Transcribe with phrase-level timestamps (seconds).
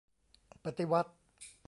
[0.63, 1.11] ปฏิวัติ!